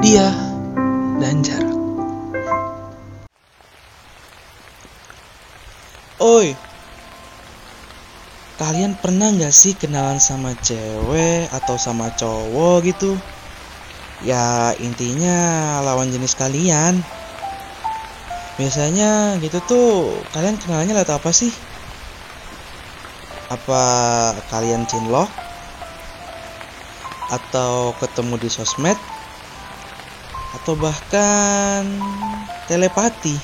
dia 0.00 0.32
dan 1.20 1.44
jarak. 1.44 1.76
Oi, 6.22 6.54
kalian 8.56 8.96
pernah 8.96 9.28
nggak 9.34 9.52
sih 9.52 9.76
kenalan 9.76 10.16
sama 10.22 10.56
cewek 10.64 11.50
atau 11.52 11.76
sama 11.76 12.08
cowok 12.14 12.88
gitu? 12.88 13.12
Ya 14.24 14.72
intinya 14.80 15.82
lawan 15.82 16.08
jenis 16.08 16.38
kalian. 16.38 17.02
Biasanya 18.56 19.36
gitu 19.42 19.58
tuh 19.66 19.88
kalian 20.30 20.56
kenalnya 20.62 20.94
lewat 20.94 21.10
apa 21.10 21.34
sih? 21.34 21.50
Apa 23.50 23.82
kalian 24.48 24.86
cinlok? 24.86 25.28
Atau 27.34 27.98
ketemu 27.98 28.38
di 28.38 28.48
sosmed? 28.48 28.96
Atau 30.62 30.78
bahkan 30.78 31.82
telepati? 32.70 33.34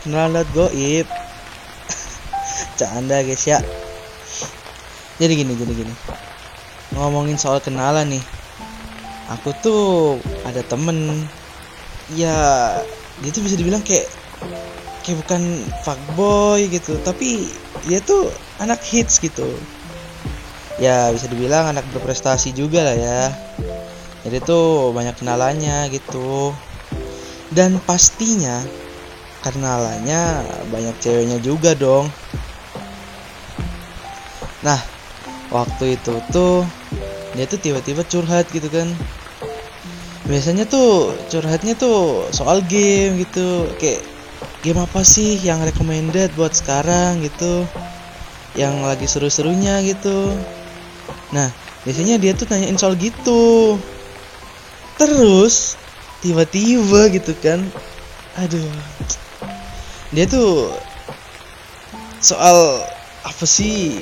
Kenalan 0.00 0.48
goib? 0.56 1.04
Canda 2.80 3.20
guys 3.20 3.44
ya. 3.44 3.60
Jadi 5.20 5.44
gini, 5.44 5.52
jadi 5.52 5.76
gini. 5.76 5.92
Ngomongin 6.96 7.36
soal 7.36 7.60
kenalan 7.60 8.16
nih. 8.16 8.24
Aku 9.36 9.52
tuh 9.60 9.84
ada 10.48 10.64
temen. 10.64 11.28
Ya 12.16 12.32
dia 13.20 13.28
tuh 13.28 13.44
bisa 13.44 13.60
dibilang 13.60 13.84
kayak 13.84 14.08
Kayak 15.04 15.28
bukan 15.28 15.68
fuckboy 15.84 16.64
gitu. 16.72 16.96
Tapi 17.04 17.52
dia 17.84 18.00
tuh 18.00 18.32
anak 18.56 18.80
hits 18.80 19.20
gitu. 19.20 19.52
Ya 20.80 21.12
bisa 21.12 21.28
dibilang 21.28 21.76
anak 21.76 21.84
berprestasi 21.92 22.56
juga 22.56 22.88
lah 22.88 22.96
ya 22.96 23.20
Jadi 24.22 24.38
tuh 24.42 24.94
banyak 24.94 25.18
kenalannya 25.18 25.90
gitu 25.90 26.54
Dan 27.50 27.82
pastinya 27.82 28.62
kenalannya 29.42 30.46
banyak 30.70 30.94
ceweknya 31.02 31.42
juga 31.42 31.74
dong 31.74 32.06
Nah, 34.62 34.78
waktu 35.50 35.98
itu 35.98 36.22
tuh 36.30 36.62
dia 37.34 37.44
tuh 37.50 37.58
tiba-tiba 37.58 38.06
curhat 38.06 38.46
gitu 38.54 38.70
kan. 38.70 38.86
Biasanya 40.30 40.70
tuh 40.70 41.10
curhatnya 41.28 41.74
tuh 41.74 42.30
soal 42.30 42.62
game 42.70 43.18
gitu, 43.18 43.66
kayak 43.82 44.06
game 44.62 44.78
apa 44.78 45.02
sih 45.02 45.34
yang 45.42 45.58
recommended 45.66 46.30
buat 46.38 46.54
sekarang 46.54 47.26
gitu. 47.26 47.66
Yang 48.54 48.74
lagi 48.86 49.06
seru-serunya 49.10 49.82
gitu. 49.82 50.30
Nah, 51.34 51.50
biasanya 51.82 52.22
dia 52.22 52.32
tuh 52.38 52.46
nanyain 52.46 52.78
soal 52.78 52.94
gitu. 52.94 53.76
Terus 55.02 55.74
tiba-tiba 56.22 57.10
gitu 57.10 57.34
kan. 57.42 57.58
Aduh. 58.38 58.70
Dia 60.14 60.30
tuh 60.30 60.70
soal 62.22 62.86
apa 63.26 63.42
sih? 63.42 63.98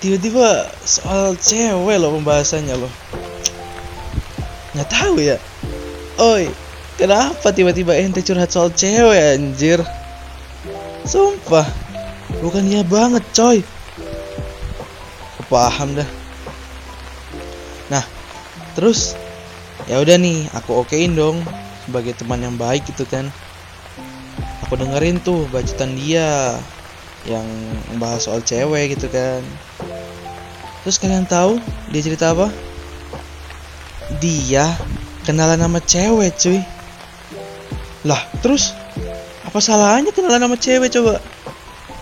Tiba-tiba 0.00 0.64
soal 0.88 1.36
cewek 1.36 2.00
loh 2.00 2.16
pembahasannya 2.16 2.72
loh. 2.72 2.92
Nggak 4.72 4.88
tahu 4.88 5.20
ya. 5.20 5.36
Oi 6.16 6.48
kenapa 6.96 7.52
tiba-tiba 7.52 7.92
ente 8.00 8.24
curhat 8.24 8.48
soal 8.48 8.72
cewek 8.72 9.36
anjir? 9.36 9.84
Sumpah 11.04 11.68
bukan 12.40 12.64
dia 12.64 12.80
banget 12.80 13.24
coy. 13.36 13.60
Paham 15.52 16.00
dah. 16.00 16.08
Nah 17.92 18.04
terus 18.72 19.12
ya 19.90 19.98
udah 19.98 20.14
nih 20.22 20.46
aku 20.54 20.86
okein 20.86 21.18
dong 21.18 21.42
sebagai 21.82 22.14
teman 22.14 22.38
yang 22.38 22.54
baik 22.54 22.86
gitu 22.86 23.02
kan. 23.10 23.26
Aku 24.62 24.78
dengerin 24.78 25.18
tuh 25.18 25.50
bacotan 25.50 25.98
dia 25.98 26.54
yang 27.26 27.42
membahas 27.90 28.30
soal 28.30 28.38
cewek 28.38 28.94
gitu 28.94 29.10
kan. 29.10 29.42
Terus 30.86 30.96
kalian 31.02 31.26
tahu 31.26 31.58
dia 31.90 32.06
cerita 32.06 32.30
apa? 32.30 32.54
Dia 34.22 34.70
kenalan 35.26 35.58
nama 35.58 35.82
cewek 35.82 36.38
cuy. 36.38 36.62
Lah 38.06 38.22
terus? 38.46 38.70
Apa 39.42 39.58
salahnya 39.58 40.14
kenalan 40.14 40.38
nama 40.38 40.54
cewek 40.54 40.94
coba? 40.94 41.18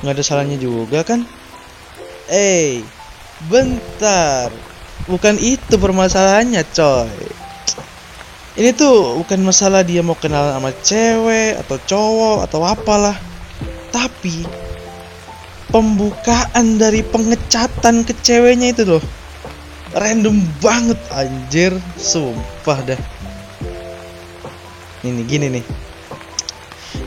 Nggak 0.05 0.13
ada 0.13 0.25
salahnya 0.29 0.61
juga 0.61 1.09
kan? 1.09 1.25
Eh 2.29 2.85
bentar. 3.49 4.53
Bukan 5.09 5.41
itu 5.41 5.81
permasalahannya 5.81 6.69
coy 6.77 7.28
ini 8.59 8.75
tuh 8.75 9.23
bukan 9.23 9.39
masalah 9.47 9.87
dia 9.87 10.03
mau 10.03 10.19
kenalan 10.19 10.59
sama 10.59 10.75
cewek 10.83 11.63
atau 11.63 11.79
cowok 11.79 12.39
atau 12.51 12.61
apalah. 12.67 13.15
Tapi 13.95 14.43
pembukaan 15.71 16.75
dari 16.75 17.07
pengecatan 17.07 18.03
ke 18.03 18.19
ceweknya 18.19 18.75
itu 18.75 18.83
loh. 18.83 19.03
Random 19.95 20.43
banget 20.59 20.99
anjir. 21.15 21.71
Sumpah 21.95 22.83
dah. 22.83 23.01
Ini 25.07 25.23
gini 25.23 25.47
nih. 25.55 25.65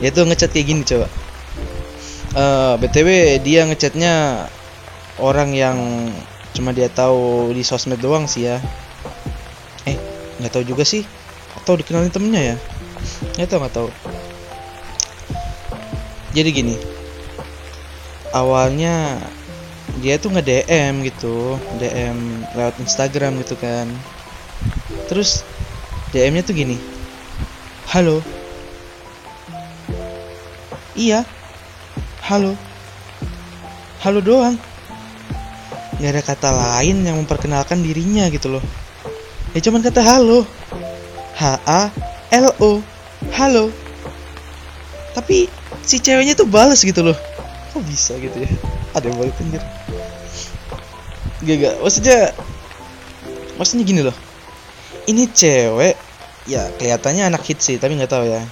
Dia 0.00 0.08
tuh 0.08 0.24
ngecat 0.24 0.56
kayak 0.56 0.66
gini 0.72 0.82
coba. 0.88 1.06
Uh, 2.32 2.80
btw 2.80 3.36
dia 3.44 3.68
ngechatnya 3.68 4.48
orang 5.20 5.52
yang 5.52 5.76
cuma 6.56 6.72
dia 6.72 6.88
tahu 6.88 7.52
di 7.52 7.60
sosmed 7.60 8.00
doang 8.00 8.24
sih 8.24 8.48
ya. 8.48 8.56
Eh 9.84 10.00
nggak 10.40 10.48
tahu 10.48 10.64
juga 10.64 10.88
sih 10.88 11.04
atau 11.62 11.78
dikenalin 11.78 12.10
temennya 12.10 12.42
ya? 12.42 12.56
Nggak 13.38 13.48
tahu 13.48 13.60
nggak 13.62 13.76
tahu 13.78 13.90
jadi 16.32 16.48
gini. 16.48 16.76
Awalnya 18.32 19.20
dia 20.00 20.16
tuh 20.16 20.32
nge 20.32 20.42
DM 20.42 21.04
gitu. 21.04 21.60
DM 21.76 22.48
lewat 22.56 22.80
Instagram 22.80 23.36
gitu 23.44 23.54
kan. 23.60 23.84
Terus 25.12 25.44
DM 26.16 26.40
nya 26.40 26.42
tuh 26.44 26.56
gini. 26.56 26.80
Halo. 27.92 28.24
Iya. 30.96 31.28
Halo. 32.24 32.56
Halo 34.00 34.24
doang. 34.24 34.56
Nggak 36.00 36.12
ada 36.16 36.22
kata 36.24 36.48
lain 36.48 37.04
yang 37.04 37.20
memperkenalkan 37.20 37.84
dirinya 37.84 38.24
gitu 38.32 38.56
loh. 38.56 38.64
Ya 39.52 39.60
cuman 39.60 39.84
kata 39.84 40.00
halo 40.00 40.48
H 41.36 41.42
A 41.64 41.88
L 42.32 42.46
O. 42.60 42.80
Halo. 43.32 43.72
Tapi 45.12 45.48
si 45.84 46.00
ceweknya 46.00 46.32
tuh 46.36 46.48
bales 46.48 46.80
gitu 46.80 47.04
loh. 47.04 47.16
Kok 47.72 47.84
bisa 47.88 48.16
gitu 48.20 48.36
ya? 48.36 48.50
Ada 48.92 49.08
yang 49.08 49.18
balik 49.20 49.36
anjir. 49.40 49.62
Gak 51.42 51.56
gak 51.58 51.74
maksudnya 51.82 52.18
maksudnya 53.56 53.84
gini 53.84 54.00
loh. 54.04 54.16
Ini 55.08 55.26
cewek 55.32 55.94
ya 56.46 56.70
kelihatannya 56.78 57.30
anak 57.30 57.42
hits 57.46 57.70
sih 57.70 57.76
tapi 57.80 57.96
nggak 57.96 58.12
tahu 58.12 58.28
ya. 58.28 58.42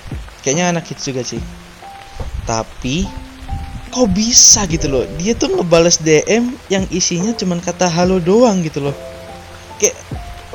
Kayaknya 0.40 0.64
anak 0.72 0.84
hits 0.88 1.04
juga 1.04 1.22
sih. 1.22 1.40
Tapi 2.48 3.04
kok 3.90 4.08
bisa 4.14 4.64
gitu 4.70 4.86
loh? 4.86 5.04
Dia 5.18 5.34
tuh 5.34 5.54
ngebales 5.54 5.98
DM 6.00 6.54
yang 6.70 6.86
isinya 6.94 7.34
cuman 7.34 7.58
kata 7.58 7.90
halo 7.90 8.18
doang 8.22 8.62
gitu 8.62 8.90
loh. 8.90 8.96
Kayak 9.78 9.98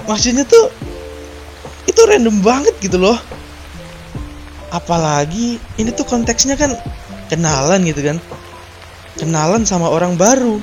maksudnya 0.08 0.44
tuh 0.48 0.72
itu 1.86 2.02
random 2.06 2.42
banget 2.42 2.74
gitu 2.82 2.98
loh. 2.98 3.18
Apalagi 4.74 5.62
ini 5.80 5.90
tuh 5.94 6.04
konteksnya 6.04 6.58
kan 6.58 6.74
kenalan 7.30 7.86
gitu 7.86 8.02
kan. 8.02 8.18
Kenalan 9.16 9.64
sama 9.64 9.88
orang 9.88 10.20
baru 10.20 10.60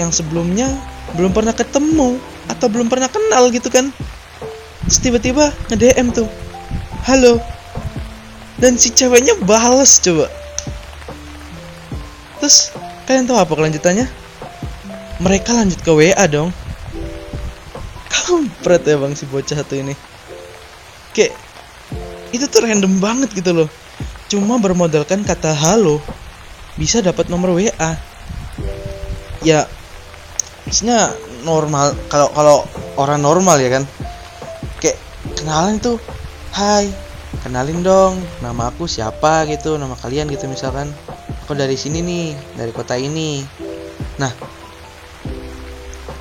yang 0.00 0.10
sebelumnya 0.10 0.66
belum 1.14 1.30
pernah 1.30 1.54
ketemu 1.54 2.18
atau 2.50 2.66
belum 2.66 2.90
pernah 2.90 3.06
kenal 3.06 3.52
gitu 3.52 3.70
kan. 3.70 3.92
Terus 4.88 4.98
tiba-tiba 4.98 5.52
nge-DM 5.70 6.10
tuh 6.10 6.28
halo. 7.06 7.38
Dan 8.56 8.80
si 8.80 8.88
ceweknya 8.88 9.36
bales 9.44 10.00
coba. 10.00 10.32
Terus 12.40 12.72
kalian 13.04 13.28
tahu 13.28 13.36
apa 13.36 13.52
kelanjutannya? 13.52 14.08
Mereka 15.20 15.52
lanjut 15.52 15.80
ke 15.84 15.92
WA 15.92 16.24
dong. 16.24 16.50
Kampret 18.08 18.82
ya 18.88 18.96
bang 18.98 19.12
si 19.14 19.28
bocah 19.28 19.62
satu 19.62 19.78
ini 19.78 20.15
kayak 21.16 21.32
itu 22.36 22.44
tuh 22.44 22.60
random 22.60 23.00
banget 23.00 23.32
gitu 23.32 23.56
loh. 23.56 23.68
Cuma 24.28 24.60
bermodalkan 24.60 25.24
kata 25.24 25.56
halo 25.56 26.04
bisa 26.76 27.00
dapat 27.00 27.32
nomor 27.32 27.56
WA 27.56 27.96
ya 29.40 29.64
maksudnya 30.68 31.16
normal 31.40 31.96
kalau 32.12 32.28
kalau 32.36 32.56
orang 33.00 33.24
normal 33.24 33.56
ya 33.56 33.80
kan. 33.80 33.84
Kayak 34.76 35.00
kenalan 35.40 35.80
tuh 35.80 35.96
hai 36.52 36.92
kenalin 37.40 37.80
dong 37.80 38.20
nama 38.44 38.68
aku 38.68 38.84
siapa 38.84 39.48
gitu 39.48 39.80
nama 39.80 39.96
kalian 39.96 40.28
gitu 40.28 40.44
misalkan. 40.44 40.92
Aku 41.46 41.56
dari 41.56 41.78
sini 41.78 42.04
nih 42.04 42.36
dari 42.60 42.74
kota 42.76 42.98
ini. 42.98 43.40
Nah 44.20 44.32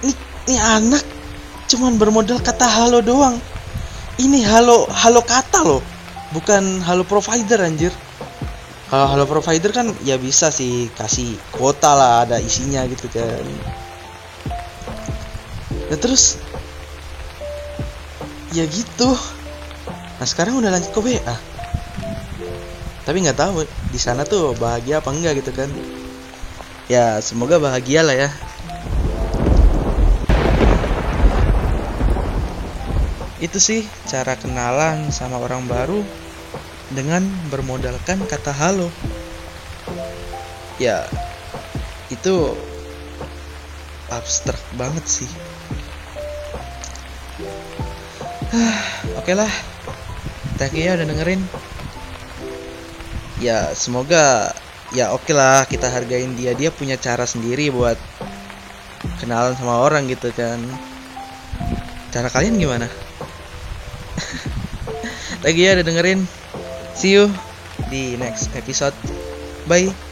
ini 0.06 0.13
ini 0.47 0.56
anak 0.56 1.03
cuman 1.65 1.97
bermodal 1.97 2.38
kata 2.39 2.69
halo 2.69 3.01
doang 3.01 3.42
ini 4.21 4.44
halo 4.47 4.88
halo 4.91 5.21
kata 5.23 5.59
loh. 5.65 5.83
Bukan 6.31 6.83
halo 6.83 7.03
provider 7.07 7.59
anjir. 7.63 7.91
Kalau 8.88 9.07
halo 9.09 9.25
provider 9.25 9.71
kan 9.73 9.91
ya 10.06 10.15
bisa 10.15 10.53
sih 10.53 10.88
kasih 10.94 11.35
kuota 11.51 11.91
lah 11.95 12.13
ada 12.27 12.38
isinya 12.39 12.85
gitu 12.88 13.12
kan. 13.12 13.44
Ya 15.91 15.97
terus? 16.00 16.39
Ya 18.56 18.63
gitu. 18.69 19.09
Nah 20.15 20.27
sekarang 20.27 20.59
udah 20.59 20.71
lanjut 20.71 20.91
ke 20.95 21.01
WA 21.01 21.38
tapi 23.06 23.21
nggak 23.21 23.38
tahu 23.38 23.61
di 23.94 24.00
sana 24.01 24.25
tuh 24.25 24.57
bahagia 24.57 24.97
apa 24.97 25.13
enggak 25.13 25.38
gitu 25.45 25.53
kan. 25.53 25.69
Ya 26.89 27.21
semoga 27.21 27.61
bahagia 27.61 28.01
lah 28.01 28.18
ya 28.18 28.29
itu 33.43 33.59
sih 33.59 33.81
cara 34.07 34.39
kenalan 34.39 35.11
sama 35.11 35.35
orang 35.43 35.67
baru 35.67 35.99
dengan 36.91 37.25
bermodalkan 37.51 38.23
kata 38.23 38.55
halo. 38.55 38.87
Ya 40.79 41.03
itu 42.07 42.55
abstrak 44.07 44.59
banget 44.79 45.03
sih. 45.03 45.29
Oke 49.19 49.35
lah. 49.35 49.51
Thank 50.55 50.79
you 50.79 50.87
ya 50.87 50.95
udah 50.95 51.03
dengerin. 51.03 51.41
Ya 53.43 53.75
semoga 53.75 54.55
ya 54.95 55.11
oke 55.11 55.35
lah 55.35 55.67
kita 55.67 55.91
hargain 55.91 56.39
dia. 56.39 56.55
Dia 56.55 56.71
punya 56.71 56.95
cara 56.95 57.27
sendiri 57.27 57.67
buat 57.67 57.99
kenalan 59.19 59.59
sama 59.59 59.83
orang 59.83 60.07
gitu 60.07 60.31
kan. 60.31 60.63
Cara 62.15 62.31
kalian 62.31 62.55
gimana 62.55 62.87
lagi 65.45 65.62
ya 65.65 65.77
udah 65.77 65.85
dengerin. 65.85 66.19
See 66.95 67.15
you 67.15 67.27
di 67.91 68.15
next 68.15 68.51
episode. 68.56 68.95
Bye 69.67 70.05